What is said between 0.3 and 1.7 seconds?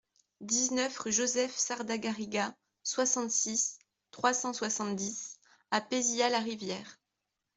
dix-neuf rue Joseph